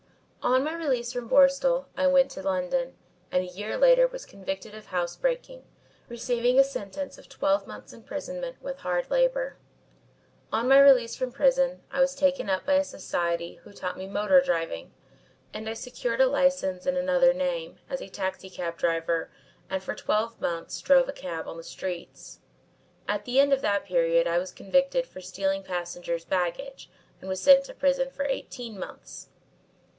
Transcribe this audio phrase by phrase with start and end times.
[0.41, 2.95] "On my release from Borstal I went to London,
[3.31, 5.63] and a year later was convicted of house breaking,
[6.09, 9.57] receiving a sentence of twelve months' imprisonment with hard labour.
[10.51, 14.07] On my release from prison I was taken up by a society who taught me
[14.07, 14.91] motor driving,
[15.53, 19.29] and I secured a licence in another name as a taxicab driver
[19.69, 22.39] and for twelve months drove a cab on the streets.
[23.07, 26.89] At the end of that period I was convicted for stealing passengers' baggage
[27.19, 29.27] and was sent to prison for eighteen months.